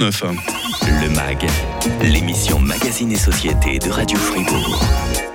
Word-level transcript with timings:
Le 0.00 1.10
MAG, 1.14 1.46
l'émission 2.02 2.58
Magazine 2.58 3.12
et 3.12 3.16
Société 3.16 3.78
de 3.78 3.90
Radio 3.90 4.16
Fribourg. 4.16 4.82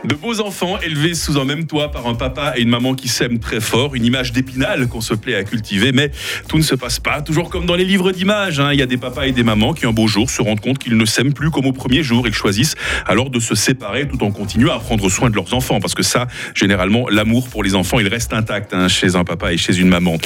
De 0.03 0.13
beaux 0.13 0.39
enfants 0.39 0.77
élevés 0.83 1.15
sous 1.15 1.39
un 1.39 1.45
même 1.45 1.65
toit 1.65 1.89
par 1.89 2.05
un 2.05 2.13
papa 2.13 2.53
et 2.55 2.61
une 2.61 2.69
maman 2.69 2.93
qui 2.93 3.07
s'aiment 3.07 3.39
très 3.39 3.59
fort, 3.59 3.95
une 3.95 4.05
image 4.05 4.33
d'épinal 4.33 4.87
qu'on 4.87 5.01
se 5.01 5.15
plaît 5.15 5.35
à 5.35 5.43
cultiver, 5.43 5.91
mais 5.91 6.11
tout 6.47 6.57
ne 6.57 6.63
se 6.63 6.75
passe 6.75 6.99
pas 6.99 7.21
toujours 7.23 7.49
comme 7.49 7.65
dans 7.65 7.73
les 7.75 7.85
livres 7.85 8.11
d'images. 8.11 8.59
hein. 8.59 8.71
Il 8.71 8.77
y 8.79 8.83
a 8.83 8.85
des 8.85 8.97
papas 8.97 9.25
et 9.25 9.31
des 9.31 9.41
mamans 9.41 9.73
qui 9.73 9.87
un 9.87 9.91
beau 9.91 10.07
jour 10.07 10.29
se 10.29 10.43
rendent 10.43 10.59
compte 10.59 10.77
qu'ils 10.77 10.95
ne 10.97 11.05
s'aiment 11.05 11.33
plus 11.33 11.49
comme 11.49 11.65
au 11.65 11.71
premier 11.71 12.03
jour 12.03 12.27
et 12.27 12.31
choisissent 12.31 12.75
alors 13.07 13.31
de 13.31 13.39
se 13.39 13.55
séparer 13.55 14.07
tout 14.07 14.23
en 14.23 14.31
continuant 14.31 14.73
à 14.75 14.79
prendre 14.79 15.09
soin 15.09 15.31
de 15.31 15.35
leurs 15.35 15.55
enfants. 15.55 15.79
Parce 15.79 15.95
que 15.95 16.03
ça, 16.03 16.27
généralement, 16.53 17.07
l'amour 17.09 17.49
pour 17.49 17.63
les 17.63 17.73
enfants, 17.73 17.99
il 17.99 18.07
reste 18.07 18.31
intact 18.33 18.75
hein, 18.75 18.87
chez 18.87 19.15
un 19.15 19.23
papa 19.23 19.53
et 19.53 19.57
chez 19.57 19.77
une 19.77 19.89
maman. 19.89 20.17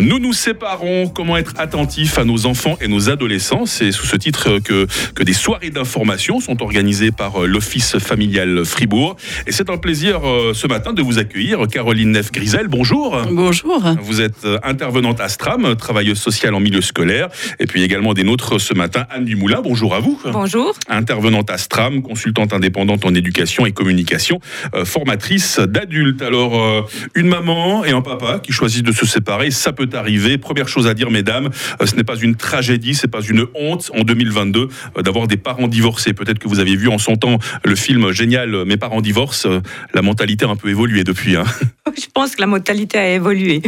Nous 0.00 0.18
nous 0.18 0.32
séparons, 0.32 1.06
comment 1.08 1.36
être 1.36 1.54
attentif 1.58 2.18
à 2.18 2.24
nos 2.24 2.46
enfants 2.46 2.76
et 2.80 2.88
nos 2.88 3.10
adolescents? 3.10 3.64
C'est 3.80 3.92
sous 3.92 4.04
ce 4.04 4.16
titre 4.16 4.58
que, 4.58 4.86
que 5.14 5.22
des 5.22 5.32
soirées 5.32 5.70
d'information 5.70 6.38
sont 6.38 6.62
organisées 6.62 7.12
par 7.12 7.44
euh, 7.44 7.46
l'Office 7.46 7.96
familial 7.96 8.66
Fribourg. 8.66 9.16
Et 9.46 9.52
c'est 9.52 9.70
un 9.70 9.78
plaisir 9.78 10.20
euh, 10.22 10.52
ce 10.52 10.66
matin 10.66 10.92
de 10.92 11.00
vous 11.00 11.18
accueillir. 11.18 11.66
Caroline 11.66 12.12
Neff-Grisel, 12.12 12.68
bonjour. 12.68 13.18
Bonjour. 13.30 13.82
Vous 14.02 14.20
êtes 14.20 14.44
euh, 14.44 14.58
intervenante 14.64 15.18
à 15.18 15.30
Stram, 15.30 15.76
travailleuse 15.76 16.18
sociale 16.18 16.54
en 16.54 16.60
milieu 16.60 16.82
scolaire. 16.82 17.28
Et 17.58 17.64
puis 17.64 17.82
également 17.82 18.12
des 18.12 18.22
nôtres 18.22 18.60
ce 18.60 18.74
matin, 18.74 19.06
Anne 19.08 19.24
Dumoulin, 19.24 19.62
bonjour 19.62 19.94
à 19.94 20.00
vous. 20.00 20.20
Bonjour. 20.30 20.74
Intervenante 20.90 21.50
à 21.50 21.56
Stram, 21.56 22.02
consultante 22.02 22.52
indépendante 22.52 23.06
en 23.06 23.14
éducation 23.14 23.64
et 23.64 23.72
communication, 23.72 24.40
euh, 24.74 24.84
formatrice 24.84 25.58
d'adultes. 25.58 26.20
Alors, 26.20 26.62
euh, 26.62 26.82
une 27.14 27.28
maman 27.28 27.82
et 27.86 27.92
un 27.92 28.02
papa 28.02 28.40
qui 28.40 28.52
choisissent 28.52 28.82
de 28.82 28.92
se 28.92 29.06
séparer, 29.06 29.50
ça 29.50 29.72
peut 29.72 29.88
arriver. 29.94 30.36
Première 30.36 30.68
chose 30.68 30.86
à 30.86 30.92
dire, 30.92 31.10
mesdames, 31.10 31.48
euh, 31.80 31.86
ce 31.86 31.96
n'est 31.96 32.04
pas 32.04 32.16
une 32.16 32.34
tragédie, 32.34 32.94
c'est 32.94 33.08
pas 33.08 33.22
une 33.22 33.46
honte 33.54 33.69
en 33.94 34.02
2022 34.02 34.68
euh, 34.98 35.02
d'avoir 35.02 35.26
des 35.26 35.36
parents 35.36 35.68
divorcés. 35.68 36.12
Peut-être 36.12 36.38
que 36.38 36.48
vous 36.48 36.58
avez 36.60 36.76
vu 36.76 36.88
en 36.88 36.98
son 36.98 37.16
temps 37.16 37.38
le 37.64 37.74
film 37.76 38.12
génial 38.12 38.54
euh, 38.54 38.64
Mes 38.64 38.76
parents 38.76 39.00
divorcent. 39.00 39.48
Euh, 39.48 39.60
La 39.94 40.02
mentalité 40.02 40.44
a 40.44 40.48
un 40.48 40.56
peu 40.56 40.68
évolué 40.68 41.04
depuis. 41.04 41.36
hein. 41.36 41.44
Je 41.96 42.06
pense 42.14 42.36
que 42.36 42.40
la 42.40 42.46
mortalité 42.46 42.98
a 42.98 43.08
évolué, 43.14 43.62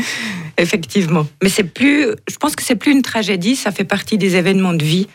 effectivement. 0.59 1.27
Mais 1.43 1.49
c'est 1.49 1.65
plus, 1.65 2.07
je 2.31 2.37
pense 2.37 2.55
que 2.57 2.63
c'est 2.63 2.77
plus 2.77 2.93
une 2.93 3.03
tragédie, 3.03 3.57
ça 3.57 3.73
fait 3.73 3.85
partie 3.85 4.17
des 4.19 4.37
événements 4.37 4.75
de 4.75 4.85
vie 4.85 5.09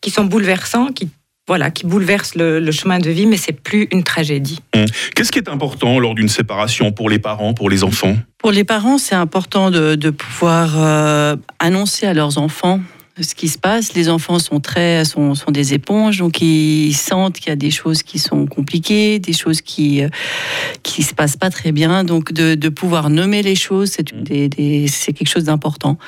qui 0.00 0.10
sont 0.10 0.24
bouleversants, 0.24 0.88
qui 0.92 1.08
voilà, 1.48 1.72
qui 1.72 1.86
bouleversent 1.86 2.36
le, 2.36 2.60
le 2.60 2.70
chemin 2.70 3.00
de 3.00 3.10
vie, 3.10 3.26
mais 3.26 3.36
c'est 3.36 3.52
plus 3.60 3.88
une 3.90 4.04
tragédie. 4.04 4.60
Qu'est-ce 5.16 5.32
qui 5.32 5.40
est 5.40 5.48
important 5.48 5.98
lors 5.98 6.14
d'une 6.14 6.28
séparation 6.28 6.92
pour 6.92 7.10
les 7.10 7.18
parents, 7.18 7.52
pour 7.52 7.68
les 7.68 7.82
enfants? 7.82 8.16
Pour 8.38 8.52
les 8.52 8.62
parents, 8.62 8.96
c'est 8.96 9.16
important 9.16 9.72
de, 9.72 9.96
de 9.96 10.10
pouvoir 10.10 10.74
euh, 10.76 11.34
annoncer 11.58 12.06
à 12.06 12.14
leurs 12.14 12.38
enfants 12.38 12.80
ce 13.20 13.34
qui 13.34 13.48
se 13.48 13.58
passe. 13.58 13.94
Les 13.94 14.08
enfants 14.08 14.38
sont 14.38 14.60
très 14.60 15.04
sont, 15.04 15.34
sont 15.34 15.50
des 15.50 15.74
éponges, 15.74 16.18
donc 16.18 16.40
ils 16.40 16.94
sentent 16.94 17.34
qu'il 17.38 17.48
y 17.48 17.52
a 17.52 17.56
des 17.56 17.70
choses 17.70 18.02
qui 18.02 18.18
sont 18.18 18.46
compliquées, 18.46 19.18
des 19.18 19.32
choses 19.34 19.60
qui 19.60 20.02
euh, 20.02 20.08
qui 20.82 21.02
se 21.02 21.14
passent 21.14 21.36
pas 21.36 21.50
très 21.50 21.72
bien. 21.72 22.04
Donc 22.04 22.32
de, 22.32 22.54
de 22.54 22.68
pouvoir 22.68 23.10
nommer 23.10 23.42
les 23.42 23.54
choses, 23.56 23.90
c'est 23.94 24.10
une 24.12 24.24
des- 24.24 24.48
des- 24.48 24.88
c'est 24.88 25.12
quelque 25.12 25.28
chose 25.30 25.44
d'important, 25.44 25.98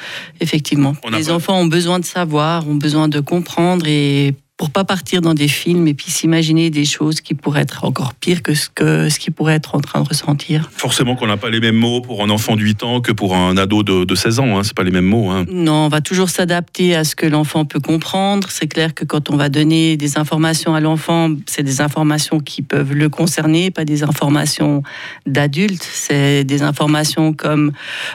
effectivement. 0.41 0.95
On 1.05 1.11
Les 1.11 1.31
enfants 1.31 1.59
ont 1.61 1.67
besoin 1.67 1.99
de 1.99 2.05
savoir, 2.05 2.67
ont 2.69 2.75
besoin 2.77 3.09
de 3.09 3.21
comprendre 3.21 3.87
et 3.87 4.35
pour 4.57 4.71
pas 4.71 4.85
partir 4.85 5.21
dans 5.21 5.35
des 5.35 5.49
films 5.49 5.89
et 5.89 5.95
puis 5.95 6.13
s'imaginer 6.13 6.71
des 6.71 6.85
choses 6.85 7.21
qui 7.21 7.35
pourraient 7.35 7.63
être 7.63 7.85
encore 7.85 8.15
pires 8.15 8.41
que 8.43 8.55
ce 8.55 8.69
que 8.69 9.09
ce 9.09 9.19
qu'ils 9.19 9.33
pourraient 9.33 9.55
être 9.55 9.75
en 9.75 9.81
train 9.81 10.01
de 10.01 10.09
ressentir. 10.09 10.71
Forcément 10.73 11.17
qu'on 11.17 11.27
n'a 11.27 11.37
pas 11.37 11.51
les 11.51 11.59
mêmes 11.59 11.75
mots 11.75 12.01
pour 12.01 12.23
un 12.23 12.31
enfant 12.31 12.55
de 12.55 12.61
8 12.61 12.83
ans 12.85 13.01
que 13.01 13.11
pour 13.11 13.35
un 13.35 13.57
ado 13.57 13.83
de, 13.83 14.05
de 14.05 14.15
16 14.15 14.39
ans. 14.39 14.59
Hein. 14.59 14.63
C'est 14.63 14.75
pas 14.75 14.85
les 14.85 14.93
mêmes 14.93 15.05
mots. 15.07 15.31
hein. 15.31 15.45
Non, 15.51 15.87
on 15.87 15.89
va 15.89 16.01
toujours 16.01 16.31
s'adapter 16.31 16.95
à 16.95 17.03
ce 17.03 17.17
que 17.17 17.27
l'enfant 17.27 17.65
peut 17.65 17.81
comprendre. 17.81 18.49
C'est 18.51 18.69
clair 18.69 18.95
que 18.95 19.05
quand 19.05 19.29
on 19.31 19.37
va 19.37 19.49
donner 19.49 19.97
des 19.97 20.19
informations 20.19 20.75
à 20.75 20.81
l'enfant, 20.81 21.31
c'est 21.47 21.65
des 21.65 21.81
informations 21.81 22.39
qui 22.39 22.63
peuvent 22.63 22.93
le 22.95 23.09
concerner, 23.09 23.73
pas 23.73 23.85
des 23.85 24.05
informations 24.05 24.83
d'adultes. 25.27 25.83
C'est 25.93 26.45
des 26.45 26.63
informations 26.63 27.33
comme 27.33 27.73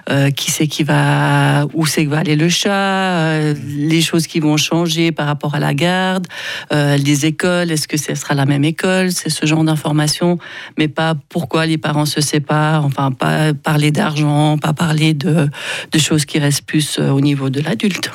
euh, 0.10 0.32
qui 0.32 0.52
c'est 0.52 0.68
qui 0.68 0.84
va, 0.84 1.66
où 1.74 1.86
c'est 1.86 2.06
que 2.06 2.10
va 2.10 2.20
aller 2.20 2.38
le 2.38 2.48
chat, 2.48 2.72
euh, 2.72 3.54
les 3.76 4.02
choses 4.02 4.26
qui 4.26 4.40
vont 4.40 4.56
changer 4.56 5.12
par 5.12 5.28
rapport 5.28 5.56
à 5.56 5.60
la 5.60 5.74
garde, 5.74 6.28
euh, 6.72 6.98
les 6.98 7.26
écoles, 7.26 7.72
est-ce 7.72 7.88
que 7.88 7.98
ce 7.98 8.16
sera 8.16 8.34
la 8.36 8.46
même 8.46 8.64
école, 8.64 9.12
c'est 9.12 9.30
ce 9.30 9.46
genre 9.46 9.64
d'informations, 9.64 10.38
mais 10.78 10.88
pas 10.88 11.16
pourquoi 11.30 11.66
les 11.66 11.78
parents 11.78 12.06
se 12.06 12.22
séparent, 12.22 12.86
enfin 12.86 13.12
pas 13.12 13.54
parler 13.54 13.92
d'argent, 13.92 14.58
pas 14.58 14.74
parler 14.74 15.14
de, 15.14 15.50
de 15.92 16.00
choses 16.00 16.26
qui 16.26 16.40
restent 16.40 16.66
plus 16.66 16.98
euh, 17.00 17.10
au 17.10 17.22
niveau 17.22 17.50
de 17.50 17.62
l'adulte. 17.62 18.12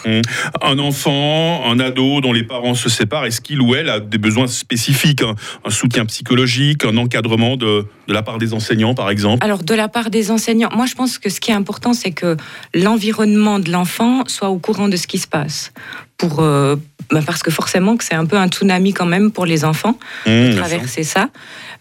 Un 0.63 0.79
enfant, 0.79 1.71
un 1.71 1.79
ado 1.81 2.21
dont 2.21 2.33
les 2.33 2.45
parents 2.45 2.75
se 2.75 2.89
séparent, 2.89 3.27
est-ce 3.27 3.41
qu'il 3.41 3.61
ou 3.61 3.75
elle 3.75 3.89
a 3.89 4.01
des 4.01 4.19
besoins 4.19 4.47
spécifiques 4.47 5.23
Un, 5.23 5.35
un 5.65 5.71
soutien 5.71 6.05
psychologique, 6.07 6.85
un 6.85 6.97
encadrement 6.97 7.57
de, 7.57 7.87
de 8.09 8.13
la 8.13 8.23
part 8.23 8.39
des 8.39 8.55
enseignants, 8.55 8.95
par 8.95 9.11
exemple? 9.11 9.45
Alors, 9.45 9.63
de 9.63 9.75
la 9.75 9.89
part 9.89 10.11
des 10.11 10.31
enseignants, 10.31 10.71
moi 10.75 10.87
je 10.87 10.95
pense 10.95 11.19
que 11.19 11.31
ce 11.31 11.41
qui 11.41 11.51
est 11.51 11.55
important, 11.55 11.93
c'est 11.93 12.13
que 12.13 12.37
l'environnement 12.75 13.59
de 13.59 13.71
l'enfant 13.71 14.25
soit 14.27 14.49
au 14.49 14.59
courant 14.59 14.89
de 14.89 14.97
ce 14.97 15.07
qui 15.07 15.19
se 15.19 15.27
passe. 15.27 15.73
Pour, 16.17 16.41
euh, 16.41 16.77
ben, 17.11 17.23
parce 17.23 17.43
que 17.43 17.51
forcément, 17.51 17.97
que 17.97 18.05
c'est 18.05 18.15
un 18.15 18.25
peu 18.27 18.37
un 18.37 18.49
tsunami 18.49 18.93
quand 18.93 19.07
même 19.07 19.31
pour 19.33 19.47
les 19.47 19.65
enfants. 19.65 19.99
Mmh, 20.27 20.53
sûr. 20.53 20.57
traverser 20.57 21.03
ça. 21.03 21.29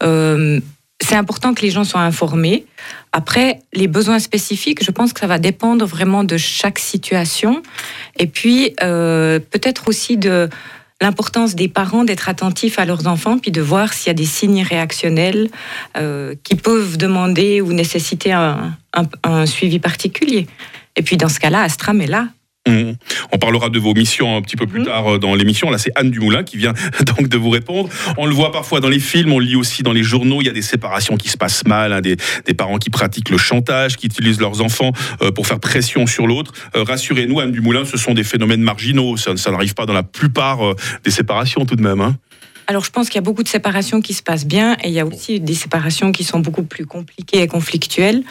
Euh, 0.01 0.59
c'est 1.01 1.15
important 1.15 1.53
que 1.53 1.61
les 1.61 1.69
gens 1.69 1.83
soient 1.83 2.01
informés. 2.01 2.65
Après, 3.11 3.59
les 3.73 3.87
besoins 3.87 4.19
spécifiques, 4.19 4.83
je 4.83 4.91
pense 4.91 5.11
que 5.13 5.19
ça 5.19 5.27
va 5.27 5.37
dépendre 5.37 5.85
vraiment 5.85 6.23
de 6.23 6.37
chaque 6.37 6.79
situation. 6.79 7.61
Et 8.17 8.25
puis, 8.27 8.73
euh, 8.81 9.39
peut-être 9.39 9.87
aussi 9.87 10.17
de 10.17 10.49
l'importance 11.01 11.55
des 11.55 11.67
parents 11.67 12.05
d'être 12.05 12.29
attentifs 12.29 12.79
à 12.79 12.85
leurs 12.85 13.07
enfants, 13.07 13.37
puis 13.37 13.51
de 13.51 13.61
voir 13.61 13.93
s'il 13.93 14.07
y 14.07 14.11
a 14.11 14.13
des 14.13 14.25
signes 14.25 14.63
réactionnels 14.63 15.49
euh, 15.97 16.35
qui 16.43 16.55
peuvent 16.55 16.97
demander 16.97 17.59
ou 17.61 17.73
nécessiter 17.73 18.31
un, 18.31 18.73
un- 18.93 19.07
un 19.23 19.45
suivi 19.45 19.79
particulier. 19.79 20.47
Et 20.95 21.01
puis, 21.01 21.17
dans 21.17 21.29
ce 21.29 21.39
cas-là, 21.39 21.61
Astram 21.63 21.99
est 22.01 22.07
là. 22.07 22.27
Mmh. 22.65 22.93
On 23.33 23.37
parlera 23.39 23.69
de 23.69 23.77
vos 23.77 23.93
missions 23.93 24.37
un 24.37 24.41
petit 24.41 24.55
peu 24.55 24.65
plus 24.67 24.79
Mhm. 24.79 24.85
tard 24.85 25.13
euh, 25.15 25.17
dans 25.19 25.35
l'émission. 25.35 25.69
Là, 25.69 25.77
c'est 25.77 25.91
Anne 25.95 26.11
Dumoulin 26.11 26.43
qui 26.43 26.55
vient 26.55 26.71
donc 27.17 27.27
de 27.27 27.37
vous 27.37 27.49
répondre. 27.49 27.89
On 28.17 28.25
le 28.25 28.33
voit 28.33 28.53
parfois 28.53 28.79
dans 28.79 28.87
les 28.87 29.01
films, 29.01 29.33
on 29.33 29.39
le 29.39 29.45
lit 29.45 29.55
aussi 29.57 29.83
dans 29.83 29.91
les 29.91 30.03
journaux. 30.03 30.39
Il 30.41 30.45
y 30.45 30.49
a 30.49 30.53
des 30.53 30.61
séparations 30.61 31.17
qui 31.17 31.27
se 31.27 31.35
passent 31.37 31.65
mal, 31.65 31.91
hein, 31.91 31.99
des, 31.99 32.15
des 32.45 32.53
parents 32.53 32.77
qui 32.77 32.89
pratiquent 32.89 33.29
le 33.31 33.37
chantage, 33.37 33.97
qui 33.97 34.05
utilisent 34.05 34.39
leurs 34.39 34.61
enfants 34.61 34.91
euh, 35.21 35.31
pour 35.31 35.45
faire 35.45 35.59
pression 35.59 36.07
sur 36.07 36.25
l'autre. 36.25 36.53
Euh, 36.77 36.83
Rassurez-nous, 36.83 37.41
Anne 37.41 37.51
Dumoulin, 37.51 37.83
ce 37.83 37.97
sont 37.97 38.13
des 38.13 38.23
phénomènes 38.23 38.61
marginaux. 38.61 39.17
Ça, 39.17 39.35
ça 39.35 39.51
n'arrive 39.51 39.73
pas 39.73 39.85
dans 39.85 39.93
la 39.93 40.03
plupart 40.03 40.65
euh, 40.65 40.75
des 41.03 41.11
séparations 41.11 41.65
tout 41.65 41.75
de 41.75 41.81
même. 41.83 41.99
hein. 41.99 42.15
Alors, 42.67 42.85
je 42.85 42.91
pense 42.91 43.07
qu'il 43.09 43.15
y 43.15 43.19
a 43.19 43.23
beaucoup 43.23 43.43
de 43.43 43.49
séparations 43.49 43.99
qui 43.99 44.13
se 44.13 44.23
passent 44.23 44.45
bien 44.47 44.77
et 44.81 44.87
il 44.87 44.93
y 44.93 45.01
a 45.01 45.05
aussi 45.05 45.41
des 45.41 45.53
séparations 45.53 46.13
qui 46.13 46.23
sont 46.23 46.39
beaucoup 46.39 46.63
plus 46.63 46.85
compliquées 46.85 47.41
et 47.41 47.47
conflictuelles. 47.47 48.23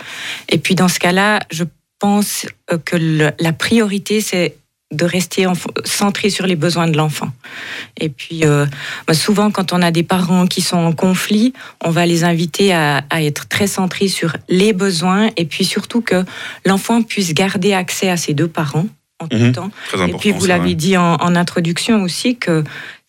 Et 0.48 0.56
puis, 0.56 0.74
dans 0.74 0.88
ce 0.88 0.98
cas-là, 1.00 1.40
je 1.50 1.64
pense 1.64 1.72
euh, 2.04 2.78
que 2.84 2.96
le- 2.96 3.30
la 3.38 3.52
priorité, 3.52 4.20
c'est 4.20 4.56
de 4.92 5.04
rester 5.06 5.46
en- 5.46 5.54
centré 5.84 6.28
sur 6.28 6.46
les 6.46 6.56
besoins 6.56 6.86
de 6.86 6.96
l'enfant. 6.98 7.30
Et 7.98 8.10
puis, 8.10 8.44
euh, 8.44 8.66
bah, 9.06 9.14
souvent, 9.14 9.50
quand 9.50 9.72
on 9.72 9.80
a 9.80 9.90
des 9.90 10.02
parents 10.02 10.46
qui 10.46 10.60
sont 10.60 10.76
en 10.76 10.92
conflit, 10.92 11.54
on 11.82 11.88
va 11.90 12.04
les 12.04 12.24
inviter 12.24 12.74
à, 12.74 13.02
à 13.08 13.22
être 13.22 13.48
très 13.48 13.66
centrés 13.66 14.08
sur 14.08 14.36
les 14.50 14.74
besoins 14.74 15.30
et 15.38 15.46
puis 15.46 15.64
surtout 15.64 16.02
que 16.02 16.24
l'enfant 16.66 17.02
puisse 17.02 17.32
garder 17.32 17.72
accès 17.72 18.10
à 18.10 18.18
ses 18.18 18.34
deux 18.34 18.48
parents 18.48 18.86
en 19.18 19.28
tout 19.28 19.36
Mhm. 19.38 19.52
temps. 19.52 19.70
Et 20.08 20.12
puis 20.18 20.32
vous 20.32 20.44
l'avez 20.46 20.74
dit 20.74 20.96
en, 20.98 21.14
en 21.14 21.36
introduction 21.36 22.02
aussi 22.02 22.36
que 22.36 22.62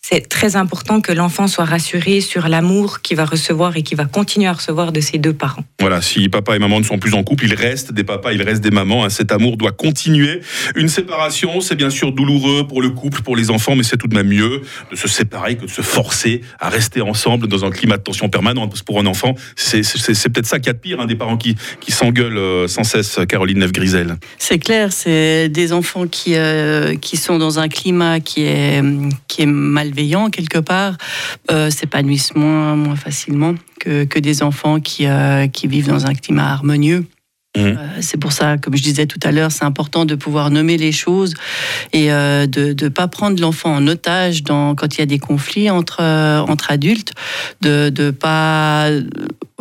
c'est 0.06 0.28
très 0.28 0.58
important 0.58 1.00
que 1.00 1.14
l'enfant 1.14 1.48
soit 1.48 1.64
rassuré 1.64 2.20
sur 2.20 2.50
l'amour 2.50 3.02
qu'il 3.02 3.16
va 3.16 3.24
recevoir 3.24 3.78
et 3.78 3.84
qu'il 3.84 3.98
va 3.98 4.04
continuer 4.04 4.48
à 4.48 4.54
recevoir 4.54 4.92
de 4.92 5.00
ses 5.00 5.18
deux 5.18 5.32
parents. 5.32 5.64
Voilà, 5.80 6.02
si 6.02 6.28
papa 6.28 6.58
et 6.58 6.60
maman 6.60 6.82
ne 6.82 6.86
sont 6.86 7.00
plus 7.00 7.14
en 7.14 7.24
couple, 7.24 7.46
il 7.46 7.54
reste 7.54 7.94
des 7.94 8.04
papas, 8.04 8.34
il 8.34 8.42
reste 8.42 8.62
des 8.62 8.70
mamans. 8.70 9.06
hein. 9.06 9.10
Cet 9.10 9.32
amour 9.32 9.56
doit 9.56 9.72
continuer. 9.72 10.42
Une 10.76 10.90
séparation, 10.90 11.62
c'est 11.62 11.76
bien 11.76 11.90
sûr 11.90 12.12
douloureux 12.12 12.68
pour 12.68 12.82
le 12.82 12.90
couple, 12.90 13.22
pour 13.22 13.38
les 13.38 13.50
enfants, 13.50 13.78
mais 13.78 13.84
c'est 13.84 13.96
tout 13.96 14.08
de 14.10 14.16
même 14.16 14.28
mieux 14.28 14.62
de 14.92 14.96
se 14.98 15.08
séparer 15.08 15.56
que 15.56 15.66
de 15.66 15.70
se 15.72 15.82
forcer 15.82 16.42
à 16.60 16.68
rester 16.68 17.00
ensemble 17.00 17.48
dans 17.48 17.64
un 17.64 17.72
climat 17.72 17.96
de 17.96 18.04
tension 18.04 18.28
permanente. 18.28 18.72
Parce 18.72 18.82
que 18.82 18.86
pour 18.86 19.00
un 19.00 19.06
enfant, 19.06 19.36
c'est 19.56 19.82
peut-être 20.34 20.48
ça 20.48 20.60
qu'il 20.60 20.68
y 20.68 20.72
a 20.72 20.74
de 20.74 20.80
pire, 20.80 21.00
hein, 21.00 21.06
des 21.06 21.16
parents 21.16 21.38
qui, 21.38 21.56
qui 21.80 21.94
s'engueulent 21.94 22.38
euh, 22.38 22.68
sans 22.68 22.84
cesse, 22.84 23.20
Caroline 23.30 23.60
Neuf-Grisel. 23.60 24.18
C'est 24.38 24.60
clair, 24.60 24.92
c'est 24.92 25.48
des 25.48 25.72
enfants 25.72 26.08
qui, 26.08 26.36
euh, 26.36 26.98
qui 26.98 27.16
sont 27.16 27.38
dans 27.38 27.60
un 27.60 27.70
climat 27.70 28.20
qui 28.20 28.44
est, 28.44 28.84
qui 29.30 29.44
est 29.44 29.46
malveillant 29.94 30.30
quelque 30.30 30.58
part, 30.58 30.98
euh, 31.52 31.70
s'épanouissent 31.70 32.36
moins, 32.36 32.76
moins 32.76 32.96
facilement 32.96 33.54
que, 33.80 34.06
que 34.06 34.20
des 34.20 34.42
enfants 34.42 34.80
qui, 34.80 35.06
euh, 35.06 35.48
qui 35.48 35.68
vivent 35.68 35.90
dans 35.90 36.06
un 36.08 36.16
climat 36.16 36.52
harmonieux. 36.52 37.06
Mhm. 37.56 37.66
Euh, 37.66 37.76
c'est 38.02 38.18
pour 38.18 38.32
ça, 38.32 38.58
comme 38.58 38.76
je 38.76 38.82
disais 38.82 39.06
tout 39.06 39.20
à 39.24 39.32
l'heure, 39.32 39.52
c'est 39.52 39.66
important 39.66 40.06
de 40.06 40.16
pouvoir 40.16 40.50
nommer 40.50 40.78
les 40.78 40.92
choses 40.92 41.36
et 41.92 42.12
euh, 42.12 42.48
de 42.48 42.76
ne 42.84 42.90
pas 42.90 43.08
prendre 43.08 43.40
l'enfant 43.40 43.76
en 43.76 43.88
otage 43.88 44.44
quand 44.44 44.96
il 44.96 45.00
y 45.00 45.02
a 45.02 45.06
des 45.06 45.20
conflits 45.20 45.70
entre, 45.70 45.98
euh, 46.02 46.46
adultes, 46.70 47.12
de 47.62 47.92
ne 47.96 48.12
pas 48.12 48.90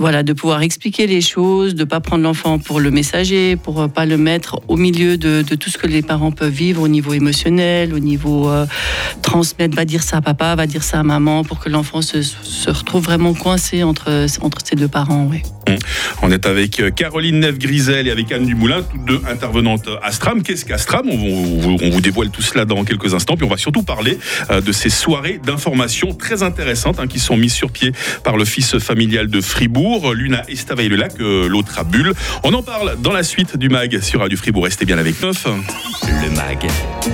voilà, 0.03 0.25
de 0.25 0.33
pouvoir 0.33 0.63
expliquer 0.63 1.07
les 1.07 1.21
choses, 1.21 1.77
de 1.77 1.85
pas 1.85 2.01
prendre 2.01 2.25
l'enfant 2.25 2.59
pour 2.59 2.81
le 2.81 2.91
messager, 2.91 3.55
pour 3.55 3.89
pas 3.89 4.05
le 4.05 4.17
mettre 4.17 4.61
au 4.67 4.77
milieu 4.77 5.17
de, 5.17 5.43
tout 5.43 5.71
ce 5.71 5.79
que 5.79 5.87
les 5.87 6.03
parents 6.03 6.33
peuvent 6.33 6.53
vivre 6.53 6.83
au 6.83 6.89
niveau 6.89 7.13
émotionnel, 7.13 7.95
au 7.95 8.01
niveau 8.01 8.49
euh, 8.49 8.67
transmettre, 9.23 9.77
va 9.77 9.85
dire 9.85 10.03
ça 10.03 10.17
à 10.17 10.21
papa, 10.21 10.57
va 10.57 10.67
dire 10.67 10.83
ça 10.83 10.99
à 10.99 11.03
maman, 11.05 11.45
pour 11.45 11.61
que 11.61 11.69
l'enfant 11.69 12.03
se, 12.03 12.19
retrouve 12.69 13.05
vraiment 13.05 13.33
coincé 13.33 13.85
entre, 13.85 14.27
entre 14.41 14.59
ses 14.65 14.75
deux 14.75 14.89
parents. 14.89 15.31
On 16.23 16.31
est 16.31 16.47
avec 16.47 16.81
euh, 16.81 16.91
Caroline 16.91 17.41
Neve-Grisel 17.41 18.09
et 18.09 18.11
avec 18.11 18.31
Anne 18.33 18.47
Dumoulin, 18.47 18.83
toutes 18.83 19.05
deux 19.05 19.21
intervenantes 19.29 19.89
Astram. 20.03 20.43
Qu'est-ce 20.43 20.65
qu'Astram 20.65 21.09
on, 21.09 21.77
on, 21.83 21.91
vous 21.91 22.01
dévoile 22.01 22.31
tout 22.31 22.43
cela 22.43 22.65
dans 22.65 22.85
quelques 22.85 23.15
instants. 23.15 23.37
Puis 23.37 23.45
on 23.45 23.51
va 23.51 23.57
surtout 23.57 23.83
parler 23.83 24.19
euh, 24.51 24.61
de 24.61 24.73
ces 24.73 24.91
soirées 24.91 25.41
d'information 25.45 26.15
très 26.15 26.43
intéressantes 26.43 26.99
hein, 27.01 27.07
qui 27.07 27.19
sont 27.19 27.37
mises 27.37 27.55
sur 27.55 27.71
pied 27.71 27.93
par 28.25 28.37
l'Office 28.37 28.79
familial 28.79 29.29
de 29.29 29.41
Fribourg. 29.41 30.15
L'une 30.15 30.35
à 30.35 30.45
Estavayer-le-Lac, 30.49 31.15
euh, 31.21 31.49
l'autre 31.49 31.79
à 31.79 31.85
Bulle. 31.85 32.13
On 32.43 32.53
en 32.55 32.63
parle 32.63 32.97
dans 33.01 33.13
la 33.13 33.23
suite 33.23 33.57
du 33.57 33.69
MAG 33.69 34.01
sur 34.01 34.21
Radio 34.21 34.37
Fribourg. 34.37 34.65
Restez 34.65 34.85
bien 34.85 34.99
avec 34.99 35.21
Neuf. 35.23 35.47
Le 35.47 36.31
MAG, 36.31 36.67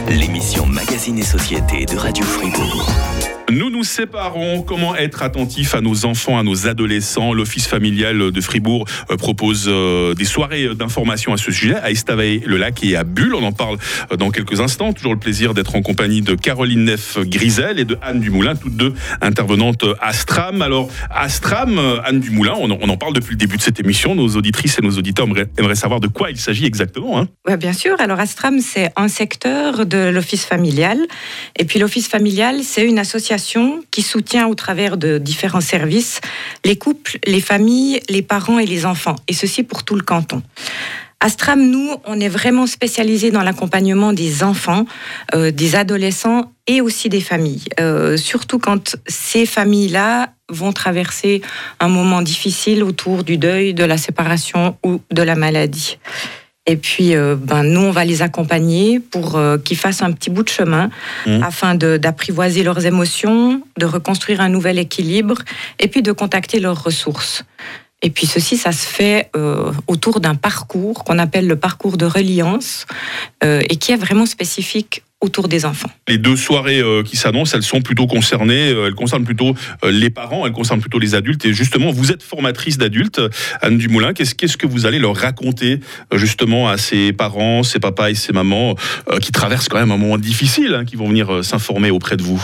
l'émission 0.09 0.67
Magazine 0.67 1.19
et 1.19 1.25
Société 1.25 1.87
de 1.87 1.97
Radio 1.97 2.25
Fribourg. 2.25 3.38
Nous 3.51 3.71
nous 3.71 3.83
séparons. 3.83 4.61
Comment 4.61 4.95
être 4.95 5.23
attentif 5.23 5.75
à 5.75 5.81
nos 5.81 6.05
enfants, 6.05 6.39
à 6.39 6.43
nos 6.43 6.67
adolescents? 6.67 7.33
L'Office 7.33 7.67
familial 7.67 8.31
de 8.31 8.41
Fribourg 8.43 8.85
euh, 9.11 9.17
propose 9.17 9.65
euh, 9.69 10.13
des 10.13 10.27
soirées 10.27 10.75
d'information 10.75 11.33
à 11.33 11.39
ce 11.39 11.51
sujet 11.51 11.77
à 11.77 11.91
Estavayer-le-Lac 11.91 12.85
et 12.85 12.97
à 12.97 13.05
Bulle. 13.05 13.35
On 13.35 13.43
en 13.43 13.53
parle 13.53 13.79
euh, 14.13 14.17
dans 14.17 14.31
quelques 14.31 14.61
instants. 14.61 14.93
Toujours 14.93 15.15
le 15.15 15.19
plaisir 15.19 15.55
d'être 15.55 15.77
en 15.77 15.81
compagnie 15.81 16.21
de 16.21 16.35
Caroline 16.35 16.85
Neff-Grisel 16.85 17.79
et 17.79 17.87
de 17.87 17.97
Anne 18.03 18.21
Dumoulin, 18.21 18.55
toutes 18.55 18.77
deux 18.77 18.93
intervenantes 19.23 19.87
Astram. 20.03 20.61
Alors, 20.61 20.91
Astram, 21.11 21.81
Anne 22.05 22.21
Dumoulin, 22.21 22.53
on 22.59 22.71
en 22.71 22.97
parle 22.99 23.15
depuis 23.15 23.33
le 23.33 23.39
début 23.39 23.57
de 23.57 23.63
cette 23.63 23.81
émission. 23.81 24.15
Nos 24.15 24.37
auditrices 24.37 24.79
et 24.79 24.83
nos 24.83 24.99
auditeurs 24.99 25.27
aimeraient 25.57 25.75
savoir 25.75 26.01
de 26.01 26.09
quoi 26.09 26.31
il 26.31 26.37
s'agit 26.37 26.67
exactement. 26.67 27.19
Hein. 27.19 27.57
Bien 27.57 27.73
sûr. 27.73 27.97
Alors, 27.99 28.21
Astram, 28.21 28.61
c'est 28.61 28.91
un 28.97 29.09
secteur 29.09 29.87
de 29.87 30.11
l'Office 30.11 30.45
familial. 30.45 30.99
Et 31.59 31.65
puis, 31.65 31.79
l'Office 31.79 32.09
familial, 32.09 32.63
c'est 32.63 32.85
une 32.85 32.99
association 32.99 33.38
qui 33.91 34.03
soutient 34.03 34.47
au 34.47 34.55
travers 34.55 34.97
de 34.97 35.19
différents 35.19 35.61
services 35.61 36.21
les 36.65 36.77
couples, 36.77 37.19
les 37.27 37.41
familles, 37.41 38.01
les 38.09 38.23
parents 38.23 38.59
et 38.59 38.67
les 38.67 38.87
enfants, 38.87 39.17
et 39.29 39.33
ceci 39.33 39.63
pour 39.63 39.85
tout 39.85 39.95
le 39.95 40.03
canton. 40.03 40.43
Astram, 41.21 41.69
nous, 41.69 41.97
on 42.05 42.21
est 42.21 42.29
vraiment 42.29 42.69
spécialisé 42.69 43.33
dans 43.33 43.43
l'accompagnement 43.43 44.13
des 44.13 44.45
enfants, 44.45 44.85
euh, 45.35 45.51
des 45.51 45.75
adolescents 45.75 46.53
et 46.69 46.81
aussi 46.81 47.09
des 47.09 47.21
familles. 47.21 47.65
Euh, 47.81 48.17
surtout 48.17 48.61
quand 48.61 48.97
ces 49.09 49.45
familles-là 49.45 50.33
vont 50.49 50.73
traverser 50.73 51.43
un 51.81 51.89
moment 51.89 52.23
difficile 52.23 52.85
autour 52.85 53.25
du 53.25 53.37
deuil, 53.37 53.75
de 53.75 53.83
la 53.85 53.99
séparation 53.99 54.77
ou 54.85 55.01
de 55.11 55.23
la 55.23 55.35
maladie. 55.35 55.99
Et 56.69 56.77
puis, 56.77 57.17
euh, 57.17 57.35
ben, 57.35 57.63
nous, 57.63 57.81
on 57.81 57.91
va 57.91 58.05
les 58.05 58.21
accompagner 58.21 59.01
pour 59.01 59.37
euh, 59.37 59.57
qu'ils 59.57 59.79
fassent 59.79 60.03
un 60.03 60.13
petit 60.13 60.29
bout 60.29 60.43
de 60.43 60.51
chemin 60.51 60.91
mmh. 61.27 61.43
afin 61.43 61.75
d'apprivoiser 61.75 62.63
leurs 62.63 62.85
émotions, 62.85 63.63
de 63.79 63.87
reconstruire 63.87 64.43
un 64.43 64.51
nouvel 64.51 64.79
équilibre 64.79 65.39
et 65.79 65.89
puis 65.89 66.03
de 66.03 66.13
contacter 66.13 66.61
leurs 66.61 66.85
ressources. 66.85 67.45
Et 68.03 68.11
puis 68.11 68.27
ceci, 68.27 68.57
ça 68.57 68.73
se 68.73 68.87
fait 68.87 69.31
euh, 69.37 69.73
autour 69.87 70.21
d'un 70.21 70.35
parcours 70.35 71.05
qu'on 71.05 71.19
appelle 71.19 71.47
le 71.47 71.57
parcours 71.57 71.97
de 71.97 72.07
reliance 72.07 72.87
et 73.43 73.77
qui 73.77 73.93
est 73.93 73.97
vraiment 73.97 74.27
spécifique 74.27 75.03
autour 75.21 75.49
des 75.49 75.65
enfants. 75.65 75.91
Les 76.07 76.19
deux 76.19 76.37
soirées 76.37 76.81
euh, 76.81 77.03
qui 77.03 77.17
s'annoncent, 77.17 77.57
elles 77.57 77.65
sont 77.65 77.83
plutôt 77.83 78.07
concernées, 78.07 78.71
euh, 78.71 78.87
elles 78.87 78.95
concernent 78.95 79.25
plutôt 79.25 79.55
euh, 79.85 79.91
les 79.91 80.11
parents, 80.11 80.47
elles 80.47 80.53
concernent 80.53 80.81
plutôt 80.81 80.99
les 80.99 81.15
adultes. 81.15 81.45
Et 81.45 81.53
justement, 81.53 81.91
vous 81.91 82.13
êtes 82.13 82.23
formatrice 82.23 82.79
d'adultes, 82.79 83.21
Anne 83.61 83.79
Dumoulin. 83.79 84.13
Qu'est-ce, 84.13 84.35
qu'est-ce 84.35 84.57
que 84.57 84.67
vous 84.67 84.87
allez 84.87 84.99
leur 84.99 85.17
raconter 85.17 85.81
justement 86.13 86.69
à 86.69 86.79
ces 86.79 87.13
parents, 87.13 87.63
ces 87.63 87.81
papas 87.81 88.11
et 88.11 88.15
ces 88.15 88.33
mamans 88.33 88.75
qui 89.21 89.33
traversent 89.33 89.69
quand 89.69 89.79
même 89.79 89.91
un 89.91 89.97
moment 89.97 90.19
difficile, 90.19 90.75
hein, 90.75 90.85
qui 90.85 90.97
vont 90.97 91.09
venir 91.09 91.45
s'informer 91.45 91.91
auprès 91.91 92.17
de 92.17 92.23
vous? 92.23 92.41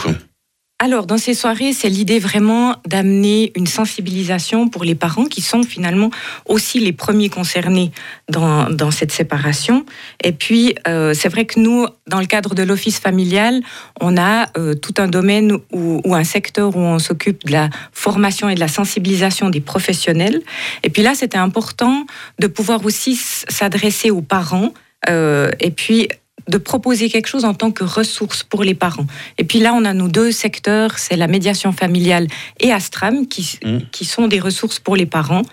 Alors, 0.77 1.05
dans 1.05 1.17
ces 1.17 1.33
soirées, 1.33 1.71
c'est 1.71 1.87
l'idée 1.87 2.19
vraiment 2.19 2.75
d'amener 2.85 3.53
une 3.55 3.65
sensibilisation 3.65 4.67
pour 4.67 4.83
les 4.83 4.93
parents 4.93 5.23
qui 5.23 5.39
sont 5.39 5.63
finalement 5.63 6.09
aussi 6.45 6.79
les 6.79 6.91
premiers 6.91 7.29
concernés 7.29 7.91
dans, 8.27 8.69
dans 8.69 8.91
cette 8.91 9.13
séparation. 9.13 9.85
Et 10.21 10.33
puis, 10.33 10.75
euh, 10.85 11.13
c'est 11.13 11.29
vrai 11.29 11.45
que 11.45 11.61
nous, 11.61 11.87
dans 12.07 12.19
le 12.19 12.25
cadre 12.25 12.55
de 12.55 12.63
l'office 12.63 12.99
familial, 12.99 13.61
on 14.01 14.17
a 14.17 14.47
euh, 14.57 14.73
tout 14.73 14.95
un 14.97 15.07
domaine 15.07 15.57
ou, 15.71 16.13
un 16.13 16.25
secteur 16.25 16.75
où 16.75 16.79
on 16.79 16.99
s'occupe 16.99 17.45
de 17.45 17.53
la 17.53 17.69
formation 17.93 18.49
et 18.49 18.55
de 18.55 18.59
la 18.59 18.67
sensibilisation 18.67 19.49
des 19.49 19.61
professionnels. 19.61 20.41
Et 20.83 20.89
puis 20.89 21.03
là, 21.03 21.15
c'était 21.15 21.37
important 21.37 22.05
de 22.39 22.47
pouvoir 22.47 22.85
aussi 22.85 23.15
s'adresser 23.15 24.11
aux 24.11 24.21
parents 24.21 24.73
euh, 25.07 25.51
et 25.61 25.71
puis 25.71 26.09
de 26.47 26.57
proposer 26.57 27.09
quelque 27.09 27.27
chose 27.27 27.45
en 27.45 27.53
tant 27.53 27.71
que 27.71 27.83
ressource 27.83 28.43
pour 28.43 28.63
les 28.63 28.75
parents. 28.75 29.07
Et 29.37 29.43
puis 29.43 29.59
là, 29.59 29.73
on 29.73 29.85
a 29.85 29.93
nos 29.93 30.07
deux 30.07 30.31
secteurs, 30.31 30.97
c'est 30.97 31.15
la 31.15 31.27
médiation 31.27 31.71
familiale 31.71 32.27
et 32.59 32.71
Astram, 32.71 33.27
qui, 33.27 33.59
mmh. 33.63 33.77
qui 33.91 34.05
sont 34.05 34.27
des 34.27 34.39
ressources 34.39 34.79
pour 34.79 34.95
les 34.95 35.05
parents. 35.05 35.43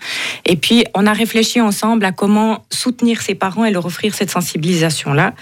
Et 0.45 0.55
puis, 0.55 0.85
on 0.93 1.05
a 1.05 1.13
réfléchi 1.13 1.61
ensemble 1.61 2.05
à 2.05 2.11
comment 2.11 2.65
soutenir 2.71 3.21
ces 3.21 3.35
parents 3.35 3.65
et 3.65 3.71
leur 3.71 3.85
offrir 3.85 4.13
cette 4.13 4.29
sensibilisation-là. 4.29 5.33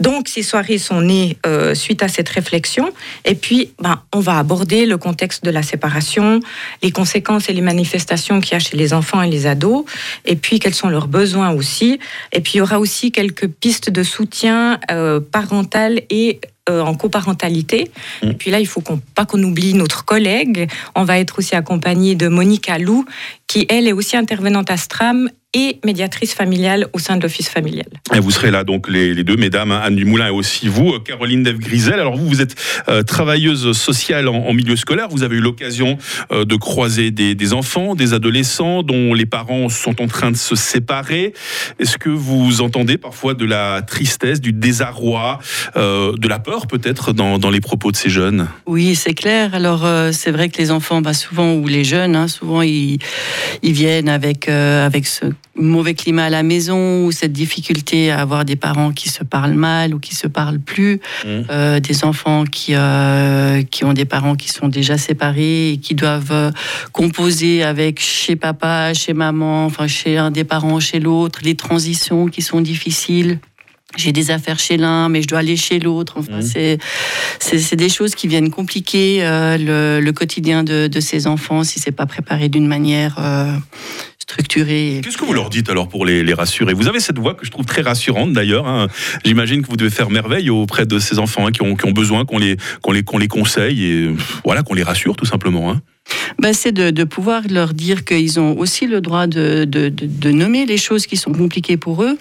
Donc, 0.00 0.28
ces 0.28 0.42
soirées 0.42 0.78
sont 0.78 1.00
nées 1.00 1.38
euh, 1.46 1.74
suite 1.74 2.02
à 2.02 2.08
cette 2.08 2.28
réflexion. 2.28 2.90
Et 3.24 3.34
puis, 3.34 3.70
ben, 3.80 4.02
on 4.12 4.20
va 4.20 4.38
aborder 4.38 4.86
le 4.86 4.98
contexte 4.98 5.44
de 5.44 5.50
la 5.50 5.62
séparation, 5.62 6.40
les 6.82 6.90
conséquences 6.90 7.48
et 7.48 7.52
les 7.52 7.60
manifestations 7.60 8.40
qu'il 8.40 8.52
y 8.52 8.56
a 8.56 8.58
chez 8.58 8.76
les 8.76 8.92
enfants 8.92 9.22
et 9.22 9.30
les 9.30 9.46
ados, 9.46 9.84
et 10.24 10.36
puis 10.36 10.58
quels 10.58 10.74
sont 10.74 10.88
leurs 10.88 11.08
besoins 11.08 11.50
aussi. 11.50 11.98
Et 12.32 12.40
puis, 12.40 12.54
il 12.54 12.58
y 12.58 12.60
aura 12.60 12.78
aussi 12.78 13.12
quelques 13.12 13.48
pistes 13.48 13.90
de 13.90 14.02
soutien 14.02 14.78
euh, 14.90 15.20
parental 15.20 16.02
et 16.10 16.40
euh, 16.68 16.80
en 16.80 16.94
coparentalité. 16.94 17.90
Mmh. 18.22 18.30
Et 18.30 18.34
puis 18.34 18.50
là, 18.50 18.58
il 18.58 18.66
faut 18.66 18.80
qu'on, 18.80 18.98
pas 19.14 19.26
qu'on 19.26 19.42
oublie 19.42 19.74
notre 19.74 20.04
collègue. 20.04 20.68
On 20.94 21.04
va 21.04 21.18
être 21.18 21.38
aussi 21.38 21.54
accompagné 21.54 22.14
de 22.14 22.28
Monica 22.28 22.78
Lou, 22.78 23.04
qui 23.46 23.66
elle 23.68 23.86
est 23.86 23.92
aussi 23.92 24.16
intervenante 24.16 24.70
à 24.70 24.76
Stram 24.76 25.28
et 25.54 25.78
médiatrice 25.84 26.34
familiale 26.34 26.88
au 26.92 26.98
sein 26.98 27.16
de 27.16 27.22
l'office 27.22 27.48
familial. 27.48 27.86
Et 28.14 28.18
vous 28.18 28.32
serez 28.32 28.50
là, 28.50 28.64
donc, 28.64 28.88
les, 28.88 29.22
deux 29.22 29.36
mesdames, 29.36 29.70
hein, 29.70 29.80
Anne 29.84 29.94
Dumoulin 29.94 30.26
et 30.26 30.30
aussi 30.30 30.66
vous, 30.68 30.98
Caroline 30.98 31.44
Deve-Grisel. 31.44 31.94
Alors, 31.94 32.16
vous, 32.16 32.26
vous 32.26 32.42
êtes 32.42 32.56
euh, 32.88 33.02
travailleuse 33.02 33.72
sociale 33.72 34.28
en, 34.28 34.52
milieu 34.52 34.74
scolaire. 34.76 35.08
Vous 35.08 35.22
avez 35.22 35.36
eu 35.36 35.40
l'occasion 35.40 35.96
euh, 36.32 36.44
de 36.44 36.56
croiser 36.56 37.12
des, 37.12 37.52
enfants, 37.52 37.94
des 37.94 38.14
adolescents 38.14 38.82
dont 38.82 39.14
les 39.14 39.26
parents 39.26 39.68
sont 39.68 40.02
en 40.02 40.08
train 40.08 40.32
de 40.32 40.36
se 40.36 40.56
séparer. 40.56 41.32
Est-ce 41.78 41.98
que 41.98 42.10
vous 42.10 42.60
entendez 42.60 42.98
parfois 42.98 43.34
de 43.34 43.44
la 43.44 43.82
tristesse, 43.82 44.40
du 44.40 44.52
désarroi, 44.52 45.38
euh, 45.76 46.16
de 46.16 46.26
la 46.26 46.40
peur 46.40 46.53
peut-être 46.62 47.12
dans, 47.12 47.50
les 47.50 47.60
propos 47.60 47.92
de 47.92 47.96
ces 47.96 48.10
jeunes? 48.10 48.48
Oui, 48.66 48.94
c'est 48.94 49.14
clair. 49.14 49.54
Alors, 49.54 49.86
c'est 50.12 50.30
vrai 50.30 50.48
que 50.48 50.58
les 50.58 50.70
enfants, 50.70 51.00
bah, 51.00 51.14
souvent, 51.14 51.54
ou 51.54 51.66
les 51.66 51.84
jeunes, 51.84 52.16
hein, 52.16 52.28
souvent, 52.28 52.62
ils, 52.62 52.98
ils 53.62 53.72
viennent 53.72 54.08
avec, 54.08 54.48
avec 54.48 55.06
ce 55.06 55.26
mauvais 55.56 55.94
climat 55.94 56.24
à 56.24 56.30
la 56.30 56.42
maison 56.42 57.04
ou 57.04 57.12
cette 57.12 57.32
difficulté 57.32 58.10
à 58.10 58.20
avoir 58.20 58.44
des 58.44 58.56
parents 58.56 58.92
qui 58.92 59.08
se 59.08 59.24
parlent 59.24 59.54
mal 59.54 59.94
ou 59.94 59.98
qui 59.98 60.14
se 60.14 60.26
parlent 60.26 60.58
plus, 60.58 61.00
mmh. 61.24 61.28
euh, 61.50 61.80
des 61.80 62.04
enfants 62.04 62.44
qui, 62.44 62.74
euh, 62.74 63.62
qui 63.62 63.84
ont 63.84 63.92
des 63.92 64.04
parents 64.04 64.34
qui 64.34 64.48
sont 64.48 64.68
déjà 64.68 64.98
séparés 64.98 65.72
et 65.72 65.76
qui 65.78 65.94
doivent 65.94 66.32
euh, 66.32 66.50
composer 66.92 67.62
avec 67.62 68.00
chez 68.00 68.36
papa, 68.36 68.94
chez 68.94 69.12
maman, 69.12 69.64
enfin 69.66 69.86
chez 69.86 70.18
un 70.18 70.30
des 70.30 70.44
parents, 70.44 70.80
chez 70.80 71.00
l'autre, 71.00 71.40
les 71.42 71.54
transitions 71.54 72.26
qui 72.26 72.42
sont 72.42 72.60
difficiles 72.60 73.38
j'ai 73.96 74.12
des 74.12 74.30
affaires 74.30 74.58
chez 74.58 74.76
l'un, 74.76 75.08
mais 75.08 75.22
je 75.22 75.28
dois 75.28 75.40
aller 75.40 75.56
chez 75.56 75.78
l'autre. 75.78 76.14
Enfin, 76.18 76.40
mmh. 76.40 76.78
c'est 77.40 77.76
des 77.76 77.88
choses 77.88 78.14
qui 78.14 78.28
viennent 78.28 78.50
compliquer 78.50 79.20
le, 79.22 80.00
le, 80.00 80.12
quotidien 80.12 80.64
de, 80.64 80.86
de, 80.86 81.00
ces 81.00 81.26
enfants 81.26 81.64
si 81.64 81.80
c'est 81.80 81.92
pas 81.92 82.06
préparé 82.06 82.48
d'une 82.48 82.66
manière 82.66 83.18
structuré. 84.24 85.00
Qu'est-ce 85.04 85.18
que 85.18 85.24
vous 85.24 85.34
leur 85.34 85.50
dites 85.50 85.68
alors 85.68 85.88
pour 85.88 86.06
les, 86.06 86.34
rassurer? 86.34 86.72
Vous 86.72 86.88
avez 86.88 87.00
cette 87.00 87.18
voix 87.18 87.34
que 87.34 87.44
je 87.44 87.50
trouve 87.50 87.66
très 87.66 87.82
rassurante 87.82 88.32
d'ailleurs. 88.32 88.66
Hein. 88.66 88.88
J'imagine 89.24 89.62
que 89.62 89.68
vous 89.68 89.76
devez 89.76 89.90
faire 89.90 90.10
merveille 90.10 90.50
auprès 90.50 90.86
de 90.86 90.98
ces 90.98 91.18
enfants 91.18 91.46
hein, 91.46 91.52
qui, 91.52 91.62
ont, 91.62 91.92
besoin 91.92 92.24
qu'on 92.24 92.38
les, 92.38 92.56
les, 92.92 93.04
les 93.18 93.28
conseille 93.28 93.84
et 93.84 94.10
voilà 94.44 94.62
qu'on 94.62 94.74
les 94.74 94.82
rassure 94.82 95.14
tout 95.16 95.26
simplement. 95.26 95.70
Hein. 95.70 95.82
Ben, 96.38 96.52
c'est 96.52 96.72
de, 96.72 97.04
pouvoir 97.04 97.42
leur 97.48 97.74
dire 97.74 98.04
qu'ils 98.04 98.40
ont 98.40 98.58
aussi 98.58 98.86
le 98.86 99.00
droit 99.00 99.26
de, 99.26 99.64
de, 99.64 100.30
nommer 100.30 100.66
les 100.66 100.78
choses 100.78 101.06
qui 101.06 101.16
sont 101.16 101.32
compliquées 101.32 101.76
pour 101.76 102.02
eux 102.02 102.18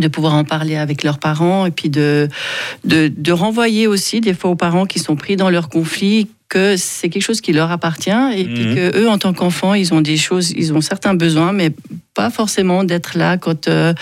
de 0.00 0.08
pouvoir 0.08 0.34
en 0.34 0.44
parler 0.44 0.76
avec 0.76 1.02
leurs 1.02 1.18
parents 1.18 1.66
et 1.66 1.70
puis 1.70 1.88
de, 1.88 2.28
de, 2.84 3.32
renvoyer 3.32 3.86
aussi 3.86 4.20
des 4.20 4.34
fois 4.34 4.50
aux 4.50 4.56
parents 4.56 4.86
qui 4.86 4.98
sont 4.98 5.16
pris 5.16 5.36
dans 5.36 5.50
leur 5.50 5.68
conflit 5.68 6.28
que 6.48 6.76
c'est 6.76 7.08
quelque 7.08 7.22
chose 7.22 7.40
qui 7.40 7.52
leur 7.52 7.70
appartient 7.70 8.10
et 8.10 8.44
puis 8.44 8.66
mhm. 8.66 8.74
que 8.74 8.98
eux 8.98 9.08
en 9.08 9.18
tant 9.18 9.32
qu'enfants 9.32 9.74
ils 9.74 9.92
ont 9.92 10.00
des 10.00 10.16
choses 10.16 10.52
ils 10.52 10.72
ont 10.72 10.80
certains 10.80 11.14
besoins 11.14 11.52
mais 11.52 11.72
pas 12.14 12.30
forcément 12.30 12.84
d'être 12.84 13.18
là 13.18 13.36
quand 13.36 13.68
euh, 13.68 13.92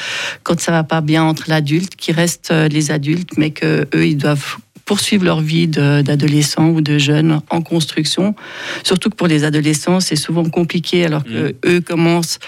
quand 0.43 0.61
ça 0.61 0.71
va 0.71 0.85
pas 0.85 1.01
bien 1.01 1.25
entre 1.25 1.45
l'adulte 1.49 1.97
qui 1.97 2.13
reste 2.13 2.51
euh, 2.51 2.69
les 2.69 2.91
adultes 2.91 3.31
mais 3.39 3.51
que 3.51 3.89
eux 3.95 4.07
ils 4.07 4.19
doivent 4.19 4.59
poursuivre 4.85 5.25
leur 5.25 5.41
vie 5.41 5.67
de- 5.67 6.03
d'adolescent 6.03 6.69
ou 6.69 6.81
de 6.81 6.99
jeune 6.99 7.41
en 7.51 7.63
construction. 7.63 8.35
Surtout 8.83 9.11
que 9.11 9.17
pour 9.17 9.27
les 9.27 9.45
adolescents, 9.45 10.01
c'est 10.01 10.17
souvent 10.17 10.45
compliqué 10.45 11.05
alors 11.05 11.25
que 11.25 11.55
eux 11.67 11.81
commencent 11.81 12.39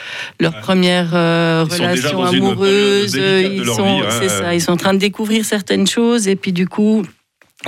leur 0.40 0.52
Ouais. 0.54 0.60
première 0.60 1.10
euh, 1.14 1.64
relation 1.68 2.22
amoureuse. 2.22 3.14
Ils 3.14 3.64
sont, 3.64 4.02
hein, 4.02 4.08
c'est 4.10 4.20
ouais. 4.22 4.28
ça, 4.28 4.54
ils 4.54 4.60
sont 4.60 4.72
en 4.72 4.76
train 4.76 4.94
de 4.94 4.98
découvrir 4.98 5.44
certaines 5.44 5.86
choses 5.86 6.28
et 6.28 6.36
puis 6.36 6.52
du 6.52 6.66
coup, 6.68 7.02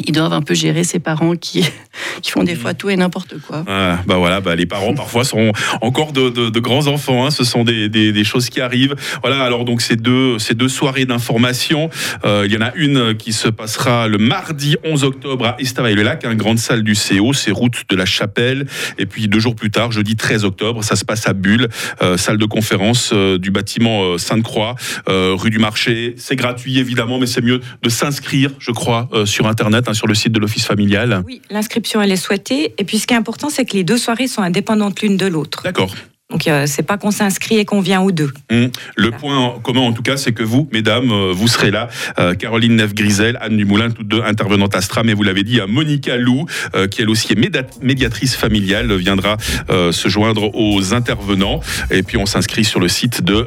ils 0.07 0.13
doivent 0.13 0.33
un 0.33 0.43
peu 0.43 0.55
gérer 0.55 0.85
ces 0.85 0.99
parents 0.99 1.35
qui, 1.37 1.65
qui 2.23 2.31
font 2.31 2.45
des 2.45 2.55
Mm. 2.55 2.59
fois 2.59 2.75
tout 2.75 2.91
et 2.91 2.97
n'importe 2.97 3.35
quoi. 3.41 3.65
Ah, 3.67 3.99
bah 4.07 4.17
voilà, 4.17 4.41
bah 4.41 4.55
les 4.57 4.67
parents 4.67 4.95
parfois 4.95 5.25
sont 5.25 5.53
encore 5.81 6.13
de, 6.13 6.29
de- 6.31 6.51
de 6.51 6.61
grands 6.61 6.87
enfants. 6.87 7.27
hein, 7.27 7.31
ce 7.31 7.45
sont 7.45 7.65
des, 7.65 7.89
des- 7.89 8.13
des 8.13 8.25
choses 8.25 8.49
qui 8.51 8.61
arrivent. 8.61 8.95
Voilà. 9.23 9.43
Alors 9.43 9.65
donc 9.65 9.81
ces 9.83 9.97
deux 9.97 10.39
ces 10.39 10.55
deux 10.55 10.69
soirées 10.69 11.05
d'information. 11.05 11.91
euh, 12.25 12.45
il 12.47 12.53
y 12.53 12.57
en 12.57 12.61
a 12.61 12.73
une 12.75 13.15
qui 13.17 13.33
se 13.33 13.49
passera 13.49 14.09
le 14.09 14.19
mardi 14.19 14.77
11 14.85 15.05
octobre 15.05 15.47
à 15.47 15.57
Estavayer-le-Lac, 15.61 16.25
une 16.25 16.35
grande 16.35 16.59
salle 16.59 16.83
du 16.83 16.95
CO, 16.95 17.33
c'est 17.33 17.51
route 17.51 17.83
de 17.89 17.97
la 17.97 18.07
Chapelle. 18.07 18.67
Et 18.99 19.07
puis 19.07 19.29
deux 19.29 19.41
jours 19.41 19.55
plus 19.57 19.71
tard, 19.71 19.93
jeudi 19.93 20.17
13 20.17 20.45
octobre, 20.45 20.83
ça 20.85 20.97
se 20.97 21.05
passe 21.05 21.27
à 21.29 21.33
Bulle, 21.33 21.69
euh, 22.03 22.17
salle 22.17 22.39
de 22.39 22.47
conférence 22.47 23.11
euh, 23.13 23.39
du 23.39 23.51
bâtiment 23.51 24.17
Sainte-Croix, 24.19 24.75
rue 25.07 25.51
du 25.51 25.59
Marché. 25.59 26.15
C'est 26.17 26.37
gratuit 26.37 26.79
évidemment, 26.79 27.19
mais 27.19 27.27
c'est 27.27 27.43
mieux 27.43 27.61
de 27.83 27.89
s'inscrire, 27.89 28.51
je 28.59 28.71
crois, 28.73 29.09
sur 29.25 29.47
internet, 29.47 29.88
hein, 29.89 29.95
sur 29.95 30.07
le 30.07 30.15
site 30.15 30.33
de 30.33 30.39
l'office 30.39 30.67
familial. 30.67 31.23
Oui, 31.27 31.41
l'inscription, 31.51 32.01
elle 32.03 32.13
est 32.13 32.17
souhaitée. 32.17 32.75
Et 32.79 32.85
puis, 32.85 32.99
ce 32.99 33.07
qui 33.07 33.15
est 33.15 33.17
important, 33.17 33.51
c'est 33.51 33.65
que 33.65 33.75
les 33.75 33.85
deux 33.85 33.99
soirées 33.99 34.29
sont 34.29 34.43
indépendantes 34.43 35.01
l'une 35.03 35.17
de 35.17 35.27
l'autre. 35.27 35.63
D'accord. 35.65 35.95
Donc, 36.31 36.47
euh, 36.47 36.65
c'est 36.67 36.83
pas 36.83 36.99
qu'on 36.99 37.11
s'inscrit 37.11 37.57
et 37.57 37.65
qu'on 37.65 37.81
vient 37.81 38.03
aux 38.03 38.13
deux. 38.13 38.31
Le 38.51 38.69
Voilà. 38.99 39.17
point 39.17 39.55
commun, 39.63 39.81
en 39.81 39.93
tout 39.95 40.03
cas, 40.03 40.19
c'est 40.19 40.33
que 40.33 40.43
vous, 40.43 40.69
mesdames, 40.75 41.11
euh, 41.11 41.33
vous 41.35 41.49
serez 41.49 41.71
là. 41.71 41.89
Euh, 42.19 42.35
Caroline 42.35 42.77
Neff-Grisel, 42.77 43.39
Anne 43.41 43.57
Dumoulin, 43.57 43.89
toutes 43.91 44.09
deux 44.09 44.21
intervenantes 44.21 44.75
Astra, 44.77 45.03
mais 45.05 45.15
vous 45.15 45.23
l'avez 45.23 45.43
dit, 45.43 45.59
à 45.59 45.67
Monica 45.67 46.19
Lou, 46.19 46.45
euh, 46.75 46.87
qui 46.87 47.01
elle 47.01 47.09
aussi 47.09 47.33
est 47.33 47.81
médiatrice 47.83 48.37
familiale, 48.37 48.95
viendra 48.97 49.39
se 49.71 50.09
joindre 50.09 50.51
aux 50.55 50.93
intervenants. 50.93 51.61
Et 51.91 52.03
puis 52.03 52.19
on 52.19 52.27
s'inscrit 52.27 52.65
sur 52.65 52.81
le 52.81 52.89
site 52.89 53.23
de 53.23 53.47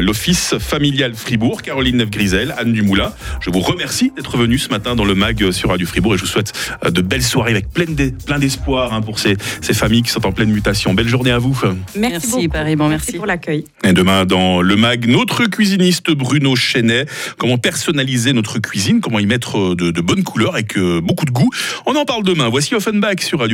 l'Office 0.00 0.56
familial 0.58 1.14
Fribourg. 1.14 1.62
Caroline 1.62 1.98
Neff-Grisel, 1.98 2.54
Anne 2.58 2.72
Dumoulin, 2.72 3.12
je 3.40 3.50
vous 3.50 3.60
remercie 3.60 4.10
d'être 4.16 4.36
venue 4.36 4.58
ce 4.58 4.68
matin 4.70 4.96
dans 4.96 5.04
le 5.04 5.14
MAG 5.14 5.52
sur 5.52 5.68
Radio 5.70 5.86
Fribourg 5.86 6.14
et 6.14 6.16
je 6.16 6.22
vous 6.22 6.28
souhaite 6.28 6.52
de 6.84 7.00
belles 7.02 7.22
soirées 7.22 7.52
avec 7.52 7.70
plein 7.70 7.84
d'e- 7.84 8.12
plein 8.26 8.38
d'espoir 8.40 8.92
hein, 8.94 9.00
pour 9.00 9.20
ces, 9.20 9.36
familles 9.72 10.02
qui 10.02 10.10
sont 10.10 10.26
en 10.26 10.32
pleine 10.32 10.50
mutation. 10.50 10.92
Belle 10.94 11.08
journée 11.08 11.30
à 11.30 11.38
vous. 11.38 11.56
Merci, 12.00 12.30
beaucoup. 12.30 12.48
pareillement, 12.48 12.88
merci. 12.88 13.12
pour 13.12 13.26
l'accueil. 13.26 13.64
Et 13.84 13.92
demain, 13.92 14.24
dans 14.24 14.62
le 14.62 14.76
mag, 14.76 15.06
notre 15.06 15.46
cuisiniste 15.46 16.10
Bruno 16.10 16.56
Chenet, 16.56 17.06
comment 17.38 17.58
personnaliser 17.58 18.32
notre 18.32 18.58
cuisine, 18.58 19.00
comment 19.00 19.18
y 19.18 19.26
mettre 19.26 19.74
de, 19.74 19.90
de 19.90 20.00
bonnes 20.00 20.24
couleurs 20.24 20.54
avec 20.54 20.76
euh, 20.76 21.00
beaucoup 21.00 21.24
de 21.24 21.30
goût. 21.30 21.50
On 21.86 21.96
en 21.96 22.04
parle 22.04 22.24
demain. 22.24 22.48
Voici 22.48 22.74
Offenbach 22.74 23.20
sur 23.20 23.40
Radio. 23.40 23.48